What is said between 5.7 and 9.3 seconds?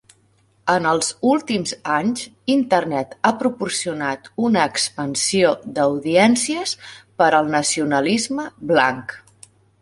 d'audiències per al nacionalisme blanc.